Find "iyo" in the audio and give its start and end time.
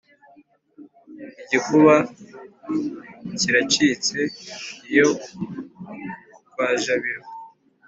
4.89-5.07